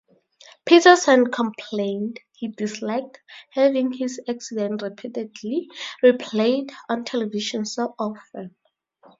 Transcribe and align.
Peterson 0.65 1.27
complained 1.31 2.21
he 2.31 2.47
disliked 2.47 3.19
having 3.51 3.91
his 3.93 4.19
accident 4.27 4.81
repeatedly 4.81 5.69
replayed 6.03 6.71
on 6.89 7.03
television 7.05 7.65
so 7.65 7.93
often. 7.99 8.55